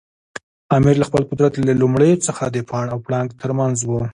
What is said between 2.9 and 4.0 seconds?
او پړانګ ترمنځ و.